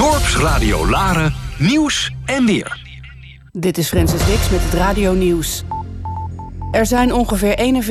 [0.00, 2.80] Dorpsradio Laren, nieuws en weer.
[3.52, 5.62] Dit is Francis Dix met het Radio Nieuws.
[6.72, 7.82] Er zijn ongeveer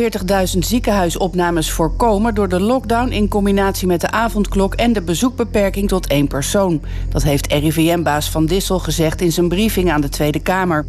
[0.53, 6.07] 41.000 ziekenhuisopnames voorkomen door de lockdown in combinatie met de avondklok en de bezoekbeperking tot
[6.07, 6.81] één persoon.
[7.09, 10.85] Dat heeft RIVM-baas Van Dissel gezegd in zijn briefing aan de Tweede Kamer.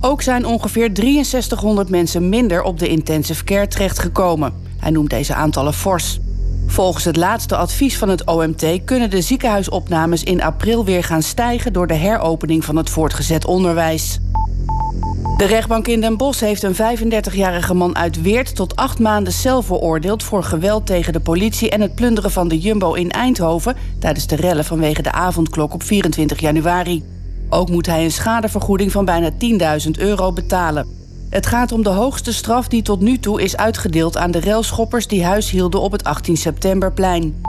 [0.00, 4.52] Ook zijn ongeveer 6300 mensen minder op de intensive care terechtgekomen.
[4.78, 6.20] Hij noemt deze aantallen fors.
[6.66, 11.72] Volgens het laatste advies van het OMT kunnen de ziekenhuisopnames in april weer gaan stijgen
[11.72, 14.18] door de heropening van het voortgezet onderwijs.
[15.36, 19.62] De rechtbank in Den Bosch heeft een 35-jarige man uit Weert tot acht maanden cel
[19.62, 24.26] veroordeeld voor geweld tegen de politie en het plunderen van de Jumbo in Eindhoven tijdens
[24.26, 27.04] de rellen vanwege de avondklok op 24 januari.
[27.48, 29.30] Ook moet hij een schadevergoeding van bijna
[29.84, 31.03] 10.000 euro betalen.
[31.34, 35.06] Het gaat om de hoogste straf die tot nu toe is uitgedeeld aan de relschoppers
[35.06, 37.42] die huishielden op het 18 septemberplein.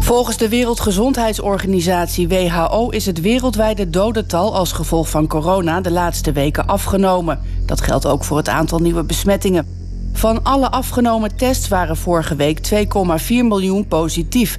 [0.00, 6.66] Volgens de Wereldgezondheidsorganisatie WHO is het wereldwijde dodental als gevolg van corona de laatste weken
[6.66, 7.40] afgenomen.
[7.66, 9.66] Dat geldt ook voor het aantal nieuwe besmettingen.
[10.12, 14.58] Van alle afgenomen tests waren vorige week 2,4 miljoen positief,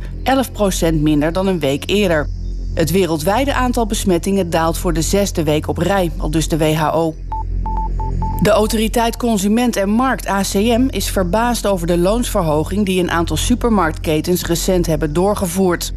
[0.90, 2.30] 11% minder dan een week eerder.
[2.74, 7.16] Het wereldwijde aantal besmettingen daalt voor de zesde week op rij, al dus de WHO.
[8.42, 14.46] De autoriteit Consument en Markt ACM is verbaasd over de loonsverhoging die een aantal supermarktketens
[14.46, 15.94] recent hebben doorgevoerd.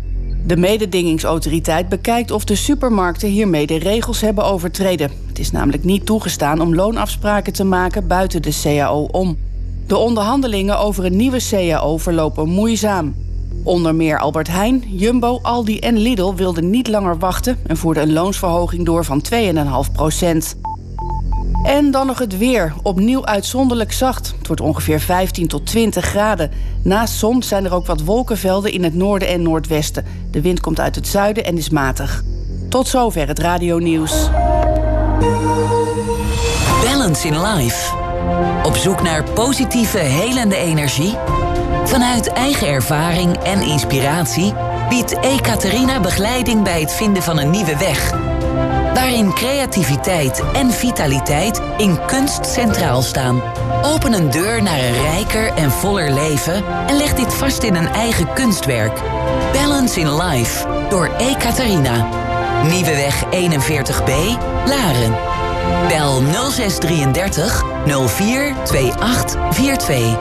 [0.47, 5.11] De mededingingsautoriteit bekijkt of de supermarkten hiermee de regels hebben overtreden.
[5.29, 9.37] Het is namelijk niet toegestaan om loonafspraken te maken buiten de CAO om.
[9.87, 13.15] De onderhandelingen over een nieuwe CAO verlopen moeizaam.
[13.63, 18.13] Onder meer Albert Heijn, Jumbo, Aldi en Lidl wilden niet langer wachten en voerden een
[18.13, 20.57] loonsverhoging door van 2,5 procent.
[21.65, 22.73] En dan nog het weer.
[22.83, 24.35] Opnieuw uitzonderlijk zacht.
[24.39, 26.51] Het wordt ongeveer 15 tot 20 graden.
[26.83, 30.05] Naast zon zijn er ook wat wolkenvelden in het noorden en noordwesten.
[30.31, 32.23] De wind komt uit het zuiden en is matig.
[32.69, 34.29] Tot zover het radio nieuws.
[36.83, 37.95] Balance in Life.
[38.63, 41.15] Op zoek naar positieve, helende energie?
[41.85, 44.53] Vanuit eigen ervaring en inspiratie
[44.89, 48.34] biedt Ekaterina begeleiding bij het vinden van een nieuwe weg
[48.95, 53.43] waarin creativiteit en vitaliteit in kunst centraal staan.
[53.83, 57.89] Open een deur naar een rijker en voller leven en leg dit vast in een
[57.89, 59.03] eigen kunstwerk.
[59.53, 62.09] Balance in Life door Ekaterina.
[62.63, 64.13] Nieuweweg 41b,
[64.67, 65.15] Laren.
[65.89, 70.19] Bel 0633 042842.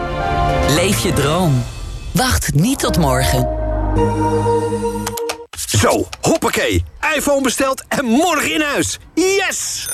[0.75, 1.63] Leef je droom.
[2.11, 3.47] Wacht niet tot morgen.
[5.79, 6.83] Zo, hoppakee.
[7.15, 8.99] iPhone besteld en morgen in huis.
[9.13, 9.87] Yes!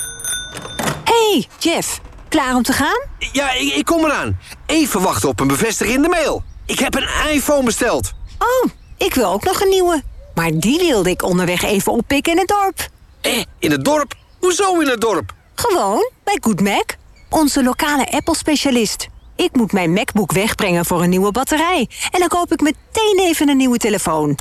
[1.04, 2.00] Hey, Jeff.
[2.28, 3.00] Klaar om te gaan?
[3.32, 4.38] Ja, ik, ik kom eraan.
[4.66, 6.42] Even wachten op een bevestiging in de mail.
[6.66, 8.12] Ik heb een iPhone besteld.
[8.38, 10.02] Oh, ik wil ook nog een nieuwe.
[10.34, 12.88] Maar die wilde ik onderweg even oppikken in het dorp.
[13.20, 14.14] Eh, in het dorp?
[14.38, 15.34] Hoezo in het dorp?
[15.54, 16.94] Gewoon, bij Good Mac.
[17.30, 19.08] Onze lokale Apple-specialist.
[19.36, 21.88] Ik moet mijn MacBook wegbrengen voor een nieuwe batterij.
[22.10, 24.38] En dan koop ik meteen even een nieuwe telefoon.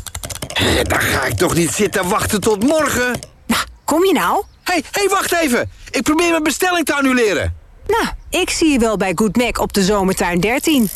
[0.59, 3.19] Eh, Dan ga ik toch niet zitten wachten tot morgen?
[3.47, 4.43] Nou, kom je nou?
[4.63, 5.71] Hé, hey, hey, wacht even.
[5.91, 7.55] Ik probeer mijn bestelling te annuleren.
[7.87, 10.89] Nou, ik zie je wel bij Good Mac op de Zomertuin 13.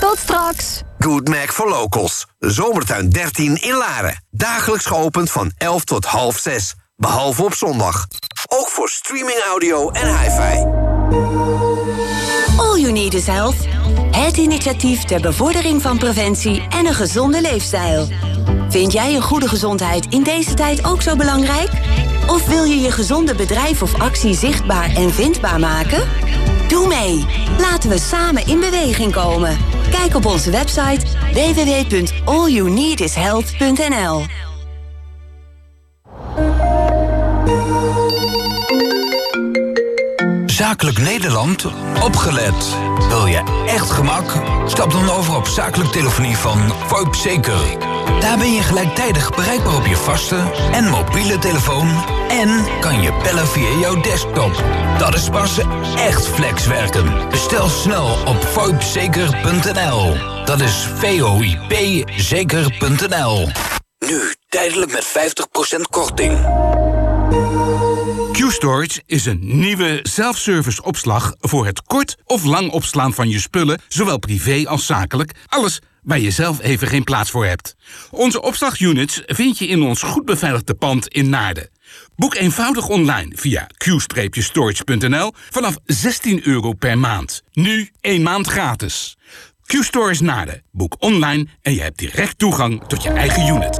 [0.00, 0.82] Tot straks.
[0.98, 2.26] Good Mac for Locals.
[2.38, 4.24] Zomertuin 13 in Laren.
[4.30, 6.74] Dagelijks geopend van 11 tot half 6.
[6.96, 8.06] Behalve op zondag.
[8.48, 10.88] Ook voor streaming audio en hi-fi.
[12.96, 13.66] Is Health.
[14.10, 18.08] Het initiatief ter bevordering van preventie en een gezonde leefstijl.
[18.68, 21.70] Vind jij een goede gezondheid in deze tijd ook zo belangrijk?
[22.26, 26.08] Of wil je je gezonde bedrijf of actie zichtbaar en vindbaar maken?
[26.68, 27.26] Doe mee.
[27.58, 29.58] Laten we samen in beweging komen.
[29.90, 34.22] Kijk op onze website www.allyouneedishealth.nl
[40.70, 41.64] Zakelijk Nederland,
[42.02, 42.76] opgelet.
[43.08, 44.32] Wil je echt gemak?
[44.66, 47.78] Stap dan over op zakelijk telefonie van VoIP Zeker.
[48.20, 50.36] Daar ben je gelijktijdig bereikbaar op je vaste
[50.72, 51.88] en mobiele telefoon...
[52.28, 54.64] en kan je bellen via jouw desktop.
[54.98, 55.58] Dat is pas
[55.96, 57.28] echt flexwerken.
[57.28, 60.16] Bestel snel op voipzeker.nl.
[60.44, 63.48] Dat is V-O-I-P zeker.nl.
[63.98, 65.06] Nu tijdelijk met
[65.76, 66.38] 50% korting.
[68.40, 73.80] Q-Storage is een nieuwe self-service opslag voor het kort of lang opslaan van je spullen,
[73.88, 75.32] zowel privé als zakelijk.
[75.46, 77.76] Alles waar je zelf even geen plaats voor hebt.
[78.10, 81.70] Onze opslagunits vind je in ons goed beveiligde pand in Naarden.
[82.16, 87.42] Boek eenvoudig online via q-storage.nl vanaf 16 euro per maand.
[87.52, 89.16] Nu één maand gratis.
[89.66, 90.62] Q-Storage Naarden.
[90.72, 93.78] Boek online en je hebt direct toegang tot je eigen unit.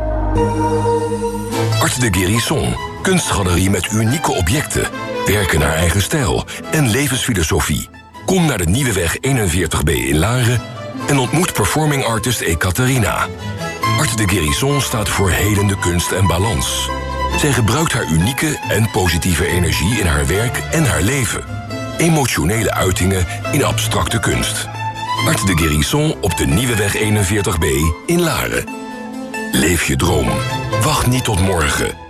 [1.80, 4.88] Art de Guérison, kunstgalerie met unieke objecten,
[5.26, 7.88] werken naar eigen stijl en levensfilosofie.
[8.26, 10.60] Kom naar de Nieuwe Weg 41b in Laren
[11.08, 13.26] en ontmoet performing artist Ekaterina.
[13.98, 16.88] Art de Guérison staat voor helende kunst en balans.
[17.38, 21.44] Zij gebruikt haar unieke en positieve energie in haar werk en haar leven.
[21.98, 24.68] Emotionele uitingen in abstracte kunst.
[25.26, 27.66] Art de Guérison op de Nieuwe Weg 41b
[28.06, 28.64] in Laren.
[29.52, 30.28] Leef je droom.
[30.82, 32.09] Wacht niet tot morgen.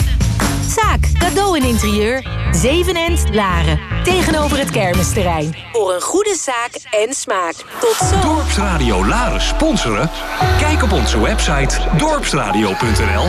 [0.75, 3.79] Zaak, cadeau en interieur, Zevenend, Laren.
[4.03, 5.55] Tegenover het kermisterrein.
[5.71, 7.53] Voor een goede zaak en smaak.
[7.79, 8.19] Tot zo.
[8.21, 10.09] Dorpsradio Laren sponsoren?
[10.59, 13.25] Kijk op onze website dorpsradio.nl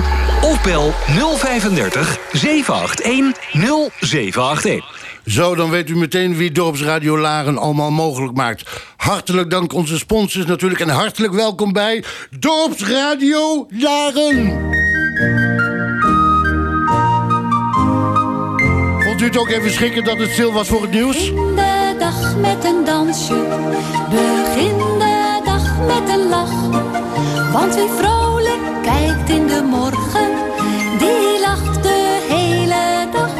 [0.50, 0.92] of bel
[1.36, 5.00] 035 781 0781.
[5.26, 8.70] Zo, dan weet u meteen wie Dorpsradio Laren allemaal mogelijk maakt.
[8.96, 14.70] Hartelijk dank onze sponsors natuurlijk en hartelijk welkom bij Dorpsradio Laren.
[19.22, 21.16] U het ook even schrikken dat het stil was voor het nieuws?
[21.16, 23.34] Begin de dag met een dansje,
[24.10, 26.68] begin de dag met een lach.
[27.52, 30.28] Want wie vrolijk kijkt in de morgen,
[30.98, 33.30] die lacht de hele dag.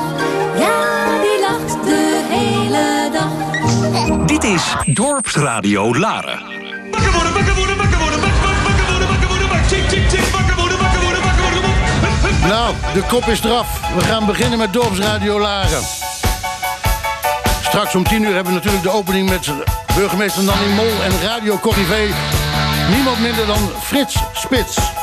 [0.59, 4.27] Ja, die lacht de hele dag.
[4.27, 6.53] Dit is Dorpsradio Laren.
[12.49, 13.95] Nou, de kop is eraf.
[13.95, 15.83] We gaan beginnen met Dorpsradio Laren.
[17.63, 19.51] Straks om 10 uur hebben we natuurlijk de opening met
[19.97, 22.09] burgemeester Nanny Mol en Radio Corrivé.
[22.91, 25.02] Niemand minder dan Frits Spits.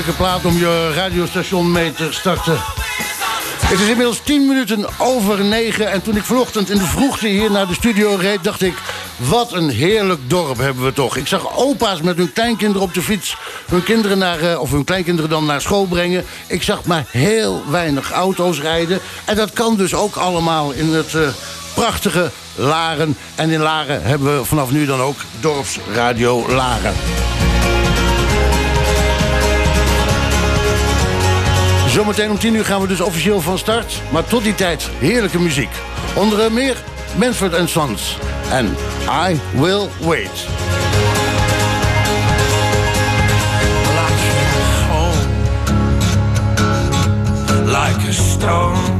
[0.00, 2.58] Heerlijke plaat om je radiostation mee te starten.
[3.60, 5.90] Het is inmiddels 10 minuten over 9.
[5.90, 8.44] En toen ik vanochtend in de vroegte hier naar de studio reed...
[8.44, 8.74] dacht ik,
[9.16, 11.16] wat een heerlijk dorp hebben we toch.
[11.16, 13.36] Ik zag opa's met hun kleinkinderen op de fiets...
[13.68, 16.24] hun kinderen naar, eh, of hun kleinkinderen dan naar school brengen.
[16.46, 19.00] Ik zag maar heel weinig auto's rijden.
[19.24, 21.28] En dat kan dus ook allemaal in het uh,
[21.74, 23.16] prachtige Laren.
[23.34, 26.94] En in Laren hebben we vanaf nu dan ook Dorpsradio Laren.
[31.90, 34.02] Zometeen om 10 uur gaan we dus officieel van start.
[34.12, 35.70] Maar tot die tijd heerlijke muziek.
[36.14, 36.76] Onder meer
[37.16, 38.18] Manfred Sons
[38.50, 38.76] en
[39.28, 40.46] I Will Wait.
[47.66, 48.99] like a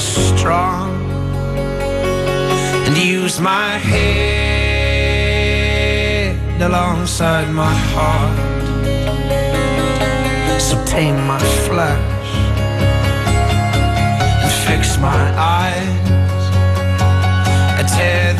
[0.00, 0.90] strong
[2.86, 5.10] and use my head
[6.62, 8.38] alongside my heart.
[10.60, 12.28] So tame my flesh
[14.42, 16.44] and fix my eyes.
[17.78, 18.34] I tear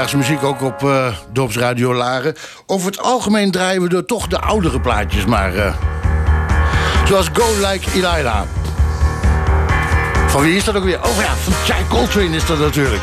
[0.00, 2.34] Hedendaagse muziek ook op uh, Dorpsradio Laren.
[2.66, 5.54] Over het algemeen draaien we er toch de oudere plaatjes maar.
[5.54, 5.74] Uh,
[7.06, 8.44] zoals Go Like Elila.
[10.26, 10.98] Van wie is dat ook weer?
[11.02, 13.02] Oh ja, van Chai Coltrane is dat natuurlijk.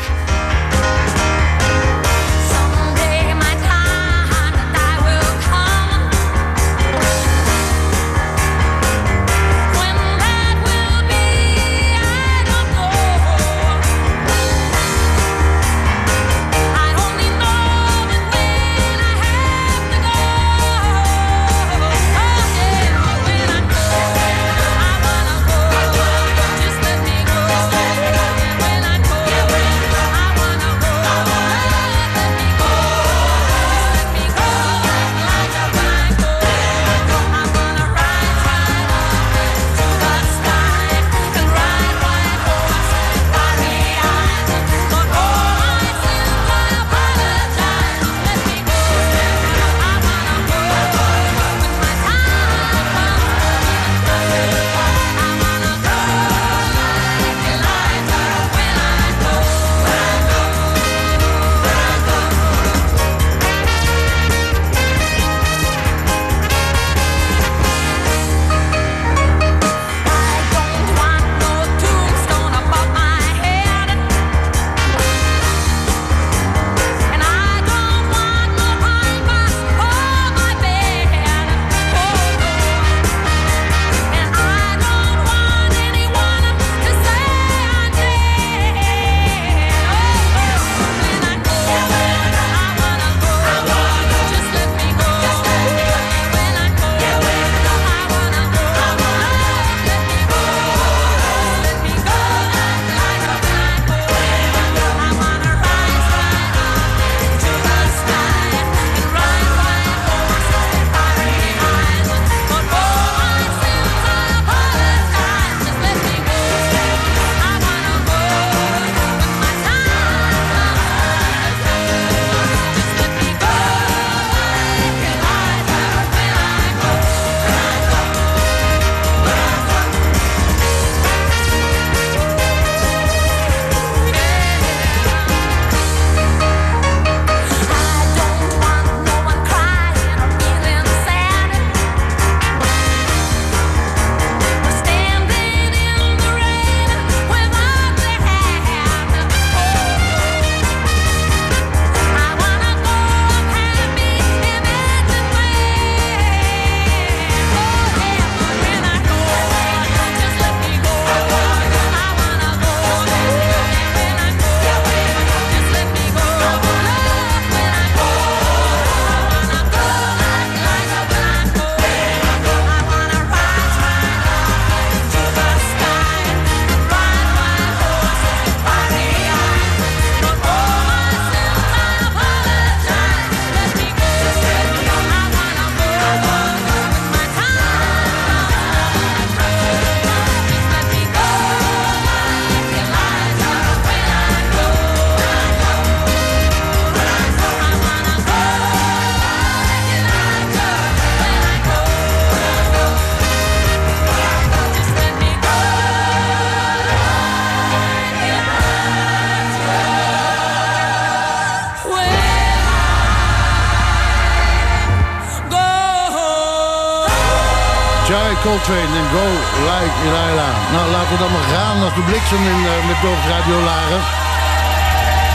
[218.48, 219.26] Coltrane en Go
[219.68, 220.72] Like Elijah.
[220.72, 224.00] Nou, laten we dan maar gaan als de bliksem in, uh, met Dorps Radio Laren.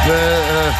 [0.05, 0.75] We, uh,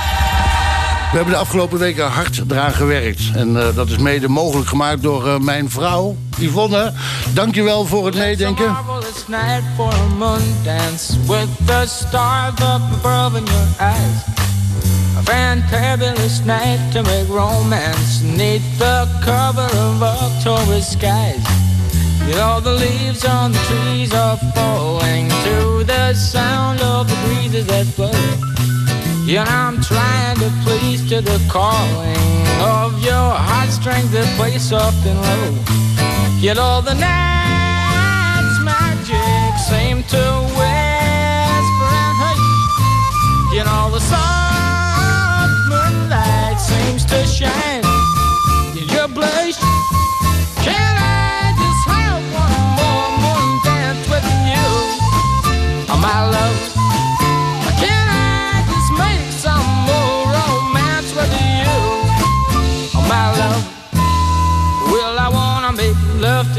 [1.12, 3.22] we hebben de afgelopen weken hard eraan gewerkt.
[3.36, 6.93] En uh, dat is mede mogelijk gemaakt door mijn vrouw, Yvonne.
[7.34, 8.76] Dankjewel voor het meedenken.
[15.17, 21.62] a fantabulous night to make romance neath the cover of October skies.
[22.30, 27.88] Know the leaves on the trees are falling to the sound of the breezes that
[27.96, 28.12] blow.
[29.26, 35.20] Yeah, I'm trying to please to the calling of your heartstrings that play soft and
[35.22, 35.52] low.
[36.42, 40.24] You all the night's magic seem to
[40.58, 43.56] whisper and hush.
[43.56, 47.86] You know the soft moonlight seems to shine
[48.78, 49.73] in your blush.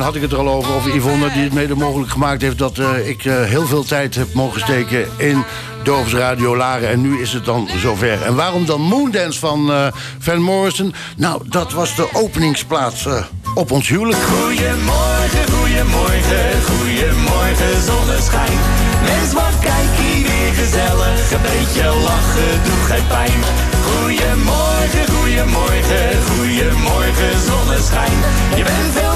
[0.00, 1.32] Had ik het er al over, over Yvonne...
[1.32, 4.60] die het mede mogelijk gemaakt heeft dat eh, ik eh, heel veel tijd heb mogen
[4.60, 5.08] steken...
[5.16, 5.44] in
[5.82, 6.88] Dorps Radio Laren.
[6.88, 8.22] En nu is het dan zover.
[8.22, 9.86] En waarom dan Moondance van eh,
[10.18, 10.94] Van Morrison?
[11.16, 13.06] Nou, dat was de openingsplaats
[13.54, 14.18] op ons huwelijk.
[14.22, 18.58] Goedemorgen, goedemorgen, goedemorgen zonneschijn.
[19.04, 23.40] Mens, wat kijk hier weer gezellig, een beetje lachen doet geen pijn.
[23.90, 28.18] Goedemorgen, goedemorgen, goedemorgen zonneschijn.
[28.56, 29.09] Je bent veel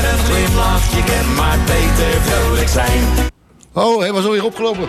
[0.00, 3.28] met een glimlach, je kan maar beter vrolijk zijn.
[3.72, 4.88] Oh, hij was alweer opgelopen.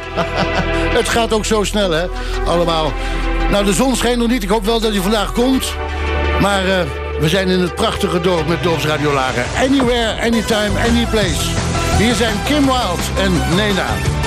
[0.99, 2.05] het gaat ook zo snel, hè?
[2.45, 2.91] Allemaal.
[3.51, 4.43] Nou, de zon schijnt nog niet.
[4.43, 5.73] Ik hoop wel dat hij vandaag komt.
[6.41, 6.85] Maar eh,
[7.19, 9.43] we zijn in het prachtige dorp met Dorps Radio Laren.
[9.57, 11.49] Anywhere, anytime, anyplace.
[11.97, 14.20] Hier zijn Kim Wild en Nena.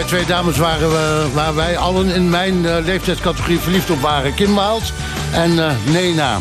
[0.00, 4.34] Mij twee dames waren we, waar wij allen in mijn uh, leeftijdscategorie verliefd op waren.
[4.34, 4.92] Kim Wild
[5.32, 6.38] en uh, Nena.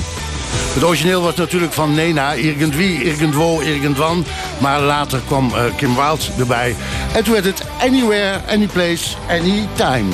[0.73, 4.25] Het origineel was natuurlijk van Nena, irgendwie, irgendwo, irgendwan.
[4.57, 6.75] Maar later kwam uh, Kim Wild erbij.
[7.13, 10.13] En toen werd het Anywhere, Anyplace, Anytime.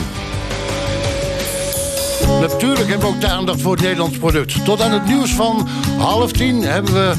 [2.39, 4.65] Natuurlijk hebben we ook de aandacht voor het Nederlands product.
[4.65, 7.13] Tot aan het nieuws van half tien hebben we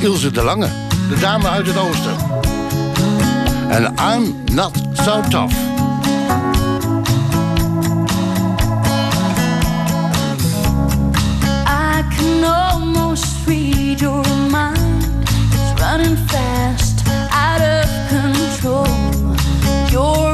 [0.00, 0.68] Ilse de Lange.
[1.08, 2.16] De dame uit het oosten.
[3.74, 4.72] En I'm not
[5.04, 5.52] so tough.
[11.66, 15.04] I can almost read your mind.
[15.52, 18.86] It's running fast, out of control.
[19.90, 20.33] You're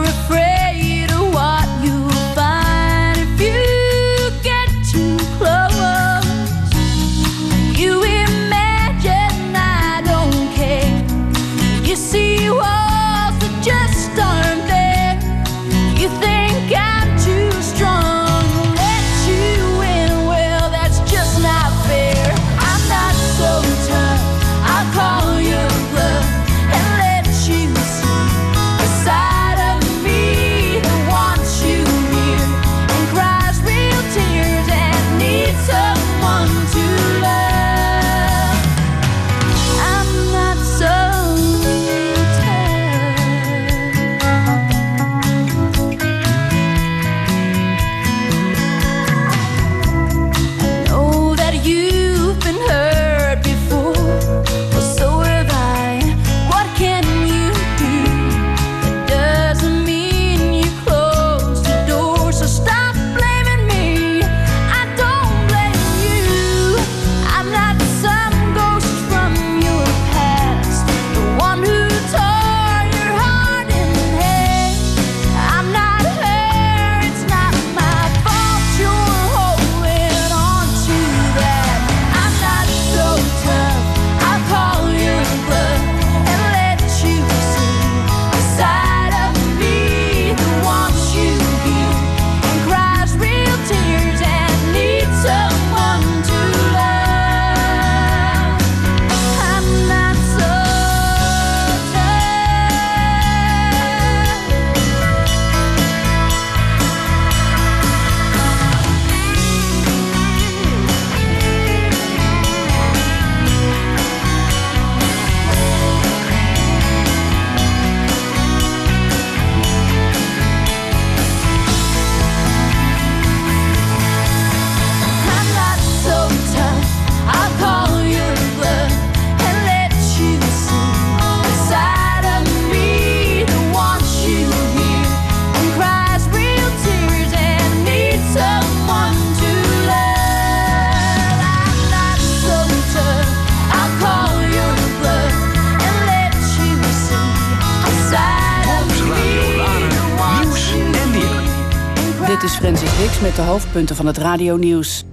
[152.60, 155.04] Francis Hicks met de hoofdpunten van het radionieuws.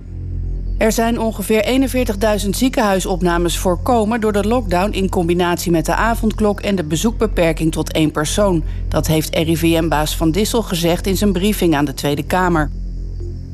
[0.77, 1.89] Er zijn ongeveer
[2.43, 7.91] 41.000 ziekenhuisopnames voorkomen door de lockdown in combinatie met de avondklok en de bezoekbeperking tot
[7.91, 8.63] één persoon.
[8.87, 12.69] Dat heeft RIVM-baas Van Dissel gezegd in zijn briefing aan de Tweede Kamer.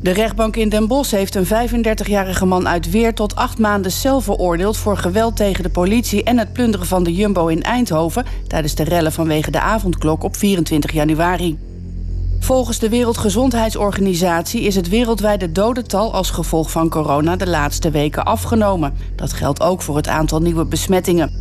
[0.02, 4.22] De rechtbank in Den Bosch heeft een 35-jarige man uit Weer tot acht maanden cel
[4.22, 8.76] veroordeeld voor geweld tegen de politie en het plunderen van de Jumbo in Eindhoven tijdens
[8.76, 11.58] de rellen vanwege de avondklok op 24 januari.
[12.44, 18.94] Volgens de Wereldgezondheidsorganisatie is het wereldwijde dodental als gevolg van corona de laatste weken afgenomen.
[19.16, 21.32] Dat geldt ook voor het aantal nieuwe besmettingen.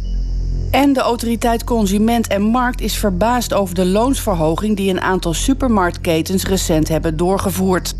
[0.70, 6.44] En de autoriteit Consument en Markt is verbaasd over de loonsverhoging die een aantal supermarktketens
[6.44, 7.94] recent hebben doorgevoerd.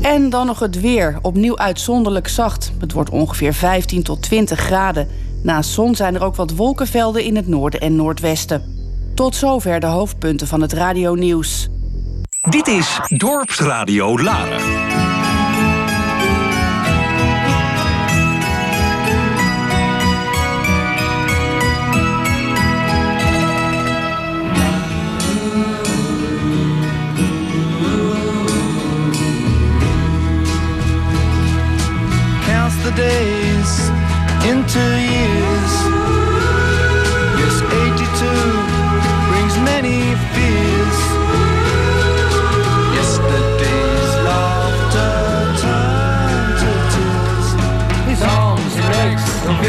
[0.00, 1.18] En dan nog het weer.
[1.22, 2.72] Opnieuw uitzonderlijk zacht.
[2.78, 5.08] Het wordt ongeveer 15 tot 20 graden.
[5.46, 8.62] Naast zon zijn er ook wat wolkenvelden in het noorden en noordwesten.
[9.14, 11.68] Tot zover de hoofdpunten van het radionieuws.
[12.50, 14.60] Dit is Dorpsradio Laren.
[32.46, 33.90] counts the days
[34.50, 35.35] into years.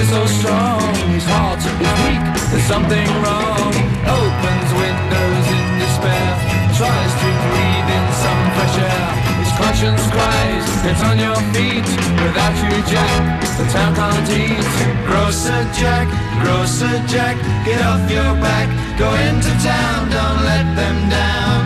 [0.08, 0.80] So strong.
[1.12, 3.74] His heart is weak, there's something wrong.
[4.08, 6.32] Opens windows in despair,
[6.80, 9.08] tries to breathe in some fresh air.
[9.43, 11.88] His conscience cries, get on your feet.
[12.24, 13.20] Without you, Jack,
[13.60, 14.67] the town can't eat.
[15.08, 16.08] Grocer Jack,
[16.39, 17.36] Grocer Jack,
[17.67, 18.67] get off your back.
[18.96, 21.60] Go into town, don't let them down.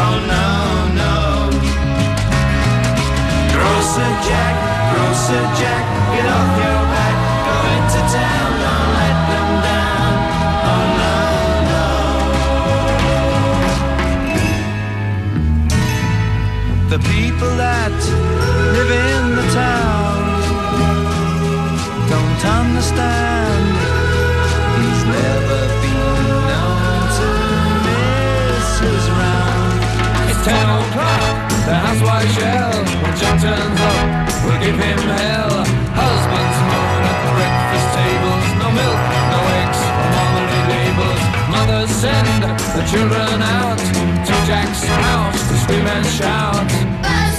[0.00, 0.48] Oh no,
[1.02, 1.16] no.
[3.52, 4.54] Grocer Jack,
[4.92, 5.84] Grocer Jack,
[6.16, 6.91] get off your back.
[30.44, 32.72] Ten o'clock, the housewife shell.
[33.02, 35.81] When John turns up, we'll give him hell.
[38.74, 39.00] Milk,
[39.32, 41.22] no eggs, no marmalade labels.
[41.52, 42.42] Mothers send
[42.76, 43.78] the children out
[44.26, 47.31] to Jack's house to scream and shout.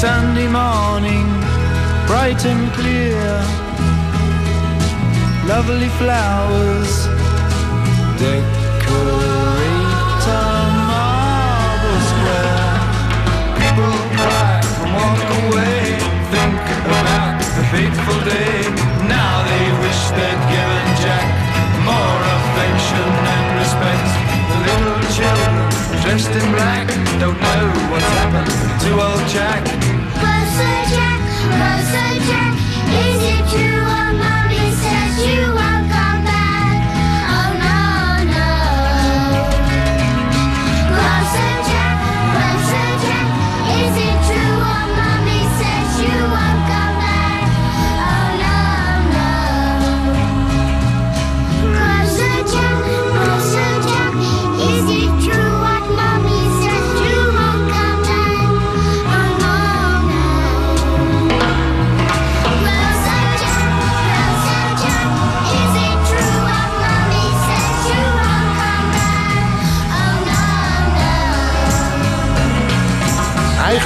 [0.00, 1.26] Sunday morning,
[2.06, 3.42] bright and clear,
[5.48, 7.06] lovely flowers
[8.16, 9.27] decorate
[26.08, 26.86] dressed in black
[27.20, 28.50] don't know what's happened
[28.80, 29.62] to old Jack.
[30.16, 31.20] Closer, Jack,
[31.58, 32.07] closer,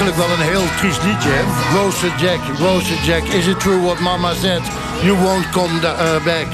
[0.03, 2.25] Eigenlijk wel een heel triest liedje, hè?
[2.25, 4.61] Jack, Roaster Jack, is it true what mama said?
[5.01, 6.47] You won't come uh, back.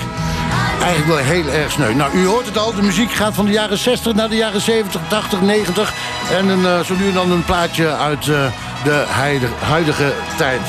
[0.82, 1.94] Eigenlijk wel heel erg sneu.
[1.94, 4.62] Nou, u hoort het al, de muziek gaat van de jaren 60 naar de jaren
[4.62, 5.94] 70, 80, 90.
[6.32, 8.46] En een, eh, zo nu en dan een plaatje uit eh,
[8.84, 9.06] de
[9.60, 10.62] huidige tijd.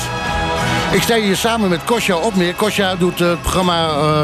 [0.91, 2.53] Ik sta hier samen met Kosja Opmeer.
[2.53, 4.23] Kosja doet eh, het programma eh,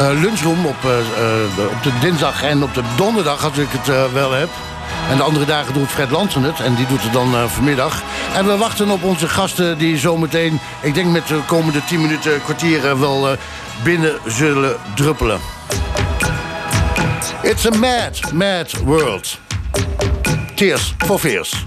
[0.00, 3.88] eh, Lunchroom op, eh, eh, op de dinsdag en op de donderdag, als ik het
[3.88, 4.48] eh, wel heb.
[5.10, 6.60] En de andere dagen doet Fred Lansen het.
[6.60, 8.02] En die doet het dan eh, vanmiddag.
[8.34, 10.60] En we wachten op onze gasten die zometeen...
[10.80, 12.88] ik denk met de komende 10 minuten, kwartier...
[12.88, 13.36] eh, wel eh,
[13.82, 15.40] binnen zullen druppelen.
[17.42, 19.38] It's a mad, mad world.
[20.54, 21.64] Tears for fears.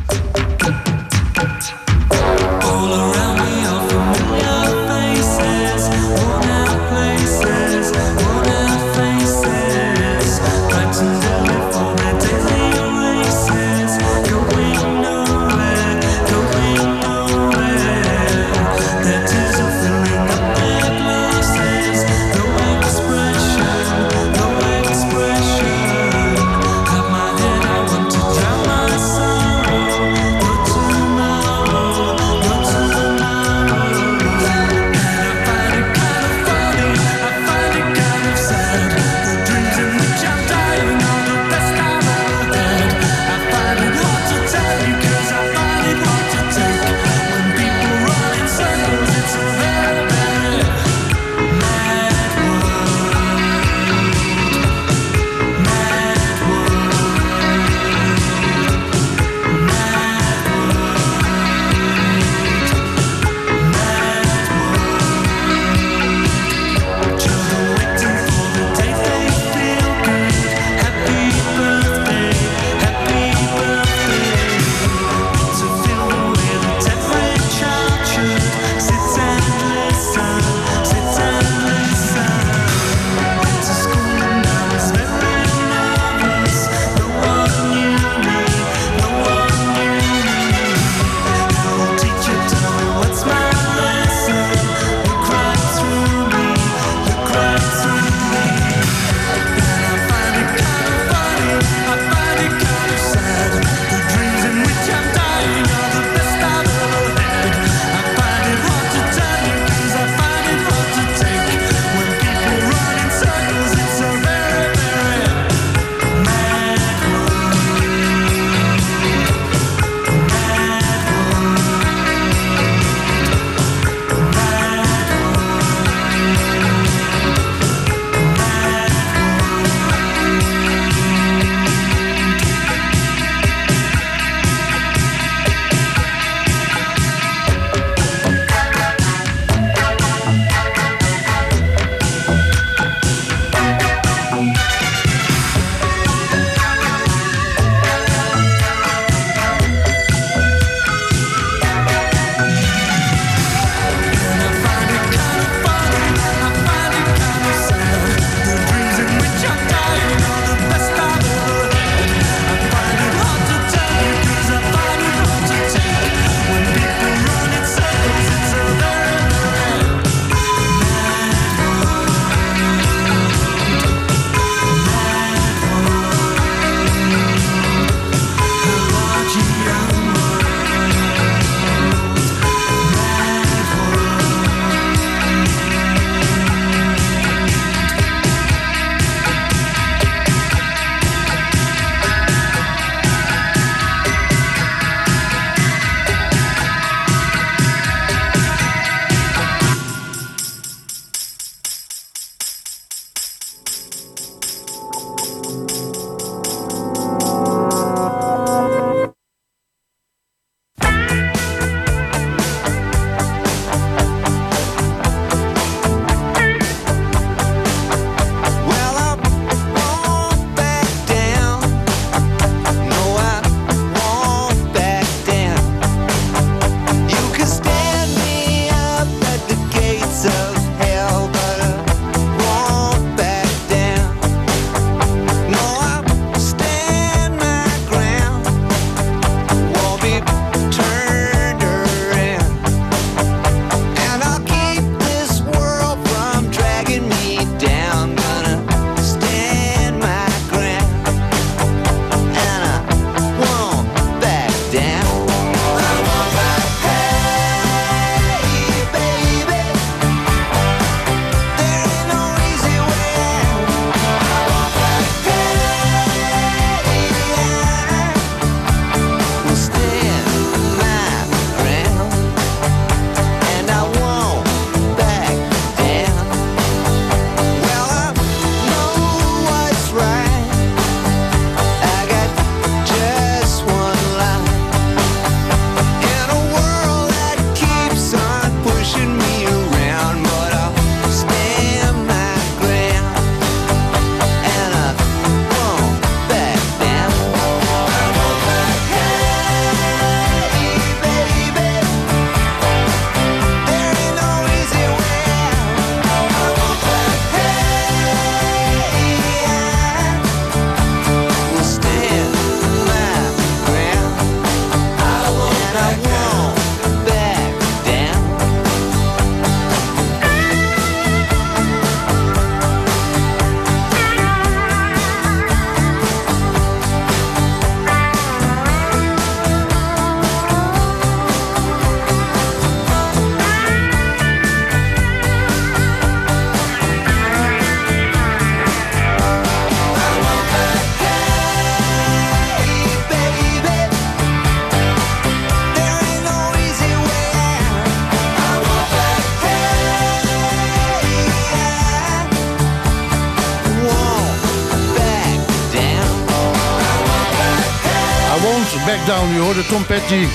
[359.33, 360.27] U hoorde Tom Petty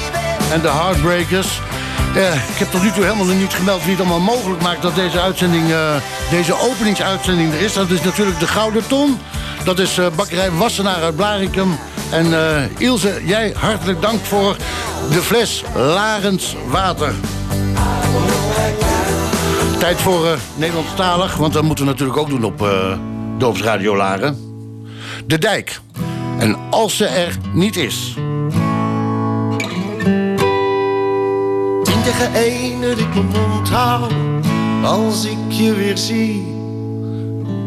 [0.53, 1.61] en de Heartbreakers.
[2.15, 4.83] Eh, ik heb tot nu toe helemaal niet gemeld wie het allemaal mogelijk maakt...
[4.83, 5.95] dat deze uitzending, eh,
[6.31, 7.73] deze openingsuitzending er is.
[7.73, 9.19] Dat is natuurlijk de Gouden Ton.
[9.65, 11.79] Dat is eh, bakkerij Wassenaar uit Blarikum.
[12.11, 12.27] En
[12.79, 14.57] Ilse, jij hartelijk dank voor
[15.11, 17.13] de fles Larens Water.
[19.79, 22.93] Tijd voor eh Nederlandstalig, want dat moeten we natuurlijk ook doen op eh
[23.39, 24.39] Dorpsradio Laren.
[25.27, 25.81] De dijk.
[26.39, 28.15] En als ze er niet is.
[32.09, 34.13] Tegen één dat ik mijn mond hou
[34.85, 36.57] als ik je weer zie.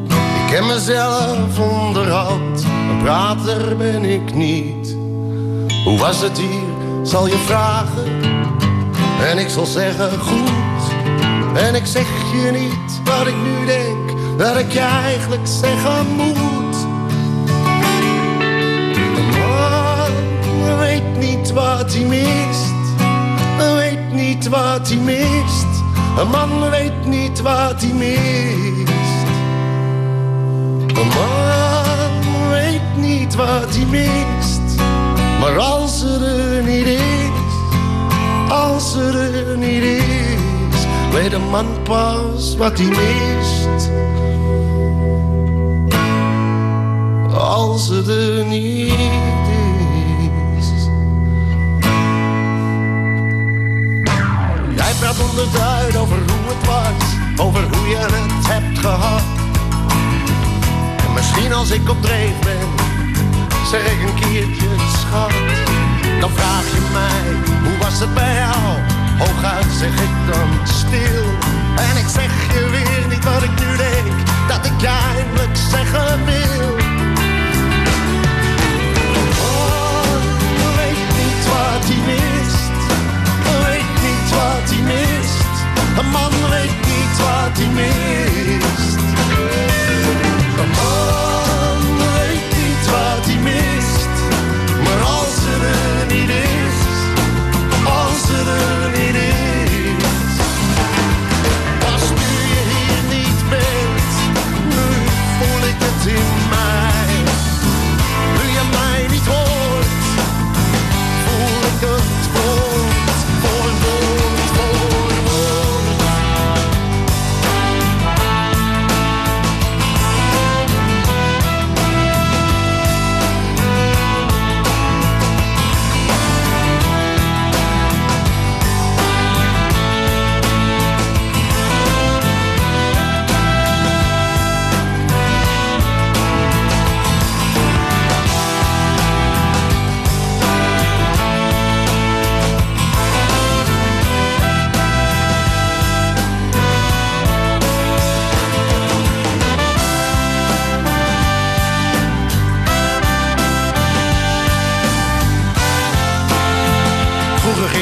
[0.10, 4.96] Ik ken mezelf onderhand, een prater ben ik niet.
[5.86, 8.06] Hoe was het hier, zal je vragen.
[9.30, 10.82] En ik zal zeggen goed.
[11.54, 16.76] En ik zeg je niet wat ik nu denk, dat ik je eigenlijk zeggen moet.
[19.18, 22.72] Een man weet niet wat hij mist.
[24.22, 25.84] Niet wat hij mist.
[26.18, 28.90] Een man weet niet wat hij mist.
[31.00, 34.82] Een man weet niet wat hij mist.
[35.40, 36.18] Maar als ze
[36.56, 37.30] er niet is,
[38.50, 43.90] als ze er niet is, weet een man pas wat hij mist.
[47.34, 49.51] Als ze er niet is.
[55.02, 57.04] Praat onderduid over hoe het was,
[57.46, 59.22] over hoe je het hebt gehad.
[61.06, 62.68] En misschien als ik op dreef ben,
[63.72, 65.34] zeg ik een keertje schat.
[66.20, 67.24] Dan vraag je mij,
[67.64, 68.68] hoe was het bij jou?
[69.18, 71.26] Hooguit zeg ik dan stil.
[71.88, 74.16] En ik zeg je weer niet wat ik nu denk,
[74.48, 76.68] dat ik je eindelijk zeggen wil.
[79.50, 80.22] Oh,
[80.78, 82.41] weet niet wat hij mist.
[84.36, 85.56] Wat hij mist.
[86.00, 89.00] Een man weet niet wat hij mist.
[90.62, 94.14] Een man weet niet wat hij mist.
[94.84, 96.80] Maar als er er niet is,
[97.84, 99.31] als er er niet is.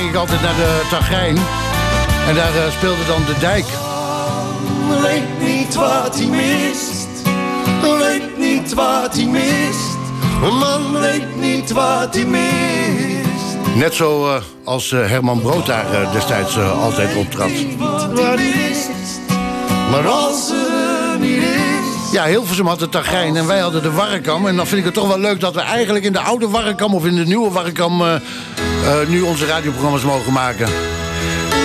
[0.10, 1.38] Ik altijd naar de Tagrijn.
[2.28, 3.66] En daar eh, speelde dan de dijk.
[5.02, 7.08] Weet niet wat hij mist.
[7.82, 9.98] Weet niet wat hij mist.
[10.44, 13.76] Een man weet niet wat hij mist.
[13.76, 17.52] Net zo eh, als eh, Herman Brood daar destijds altijd optrad.
[19.92, 22.12] Maar als er niet is.
[22.12, 24.48] Ja, Hilversum had de Tagrijn en wij hadden de Warrekam.
[24.48, 26.94] En dan vind ik het toch wel leuk dat we eigenlijk in de oude Warrekam...
[26.94, 28.04] of in de nieuwe Warrekam
[29.08, 30.68] nu onze radioprogramma's mogen maken.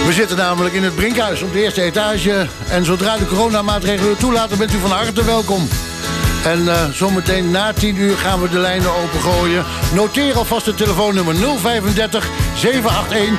[0.06, 2.46] We zitten namelijk in het Brinkhuis op de eerste etage.
[2.68, 5.68] En zodra de coronamaatregelen toelaten, bent u van harte welkom.
[6.44, 9.64] En eh, zometeen na 10 uur gaan we de lijnen opengooien.
[9.94, 13.38] Noteer alvast het telefoonnummer 035 781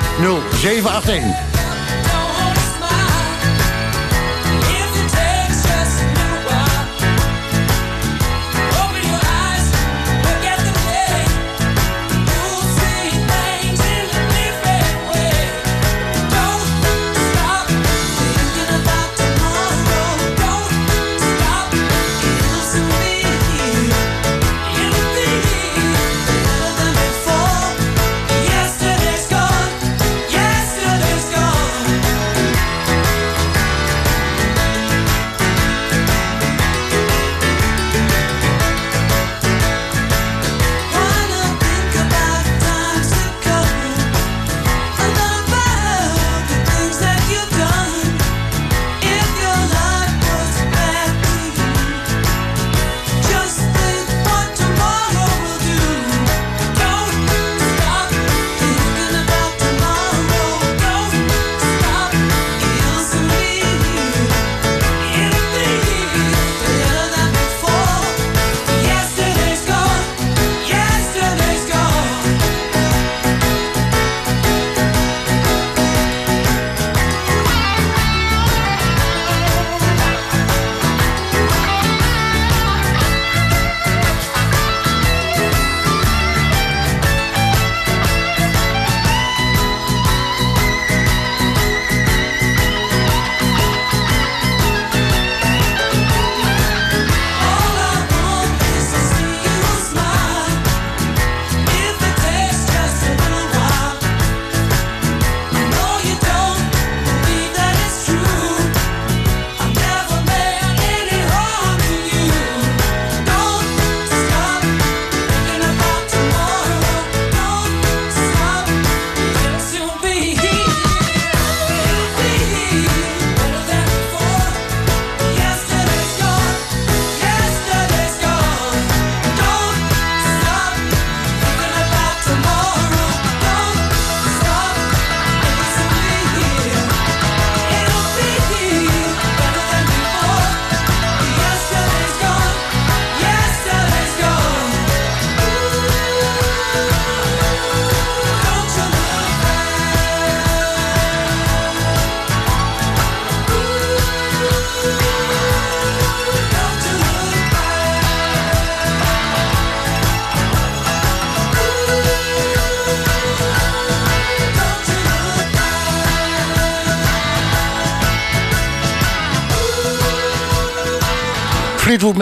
[0.60, 1.55] 0781.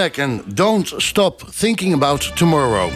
[0.04, 2.90] Mac en Don't Stop Thinking About Tomorrow.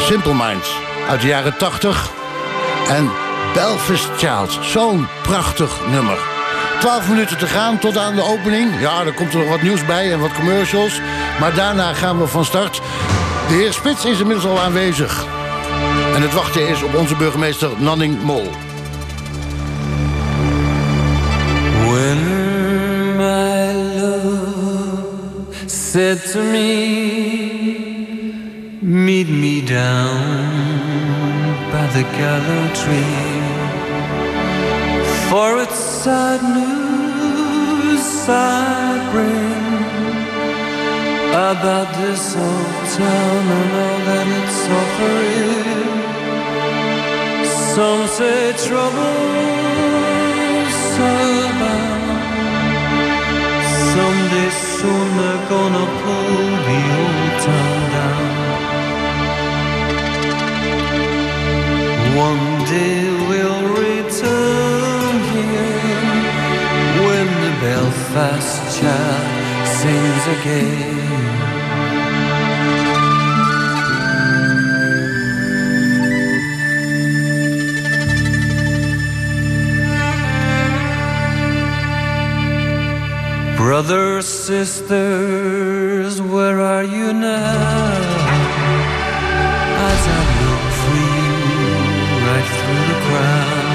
[0.00, 0.70] Simple Minds
[1.08, 2.10] uit de jaren 80
[2.88, 3.10] en
[3.54, 4.58] Belfast Child.
[4.62, 6.18] Zo'n prachtig nummer.
[6.80, 8.80] 12 minuten te gaan tot aan de opening.
[8.80, 11.00] Ja, er komt er nog wat nieuws bij en wat commercials.
[11.40, 12.80] Maar daarna gaan we van start.
[13.48, 15.26] De heer Spits is inmiddels al aanwezig.
[16.14, 18.50] En het wachten is op onze burgemeester Nanning Mol.
[25.92, 26.70] Said to me,
[28.80, 30.16] Meet me down
[31.70, 33.28] by the gallows tree,
[35.28, 38.40] for it's sad news I
[39.12, 39.60] bring
[41.46, 45.92] about this old town and all that it's offering.
[47.74, 49.12] Some say trouble's
[51.52, 52.02] about.
[53.92, 58.30] Someday soon they're gonna pull the old town down.
[62.28, 66.16] One day we'll return here
[67.06, 69.26] when the Belfast child
[69.78, 71.31] sings again.
[83.62, 87.92] Brothers, sisters, where are you now?
[89.90, 91.36] As I look for you
[92.26, 93.66] right through the crowd.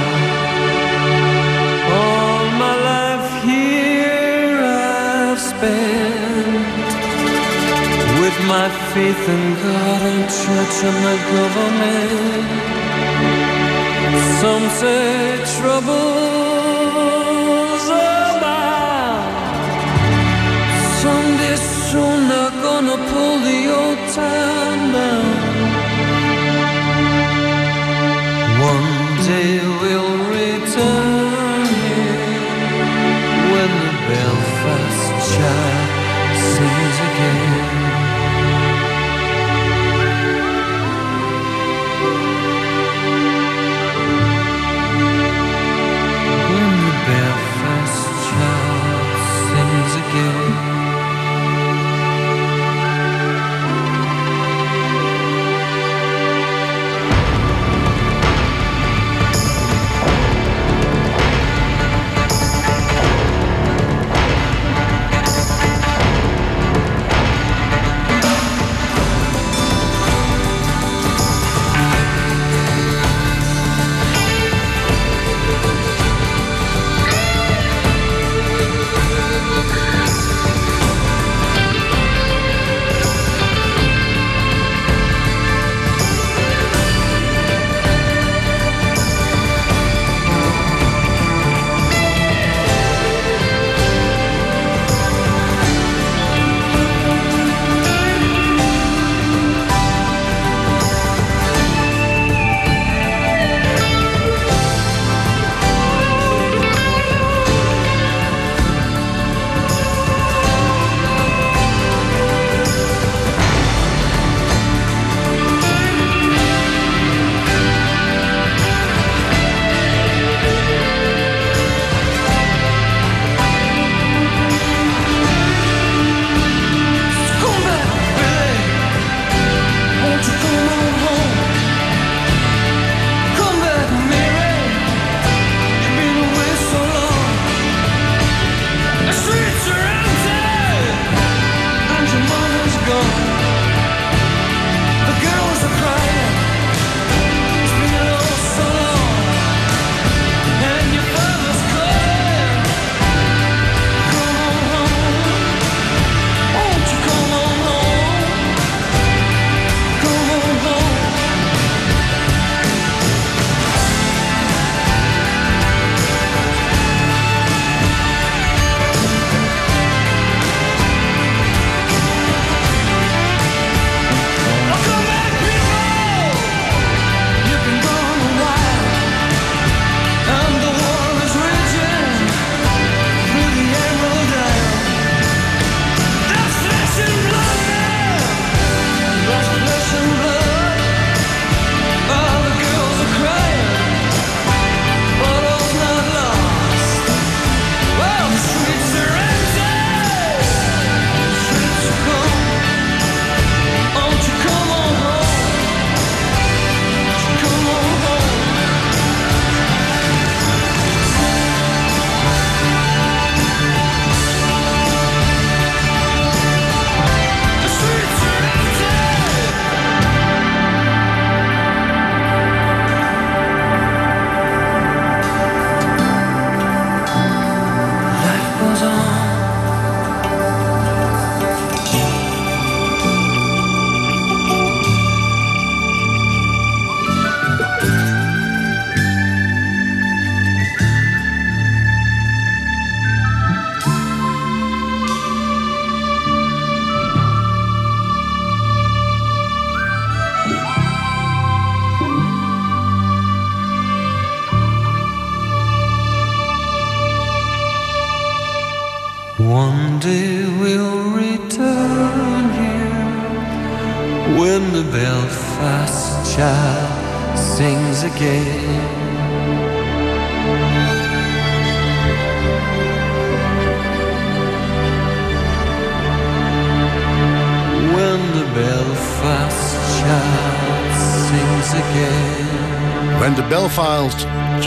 [1.99, 6.91] All my life here I've spent
[8.21, 12.47] with my faith in God and church and the government.
[14.41, 15.07] Some say
[15.55, 16.86] trouble's
[24.17, 24.25] One
[29.27, 29.66] day.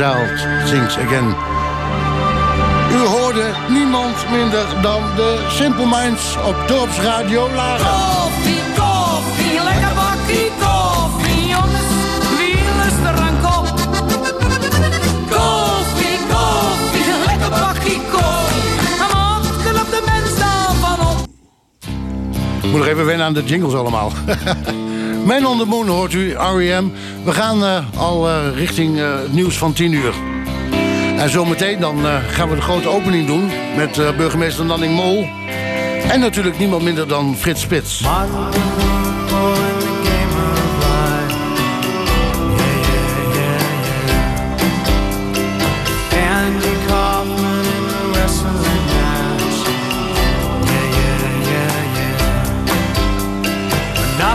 [0.01, 1.35] Child Sings Again.
[2.93, 7.87] U hoorde niemand minder dan de Simple Minds op Dorpsradio Laren.
[7.87, 11.91] Koffie, koffie, lekker bakkie koffie, jongens,
[12.39, 13.67] wie lust er aan kop?
[15.29, 18.91] Koffie, koffie, lekker bakkie koffie,
[19.69, 21.27] een de mensen van op.
[22.63, 24.13] Ik moet nog even wennen aan de jingles allemaal.
[25.27, 26.93] Men on the Moon hoort u, R.E.M.
[27.25, 30.14] We gaan eh, al eh, richting eh, het nieuws van 10 uur.
[31.16, 35.29] En zometeen dan gaan we de grote opening doen met burgemeester Nanning Mol.
[36.09, 38.03] En natuurlijk niemand minder dan Frits Spits.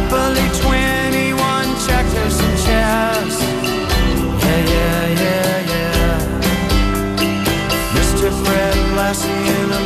[0.10, 0.85] Monopoly twin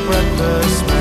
[0.09, 0.98] breakfast.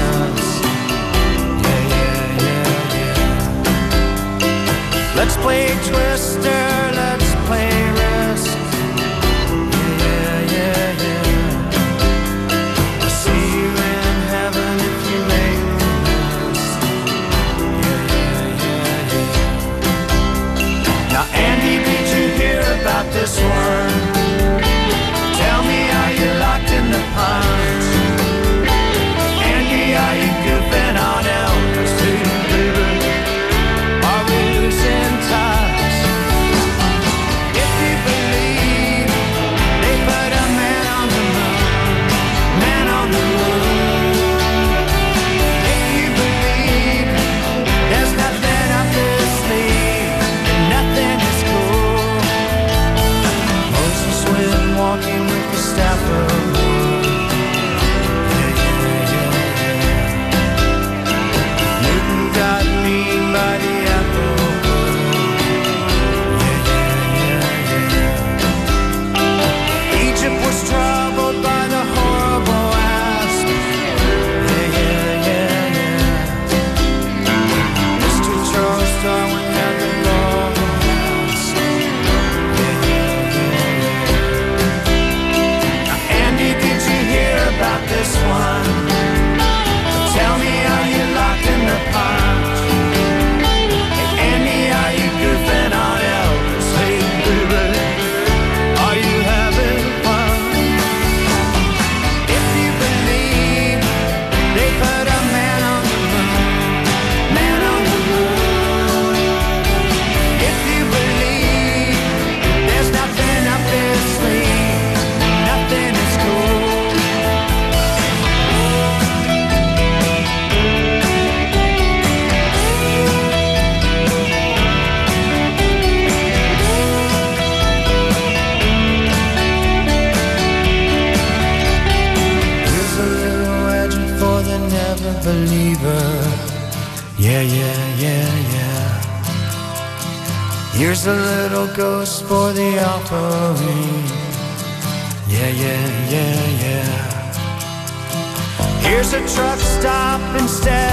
[149.13, 150.88] a truck stop instead.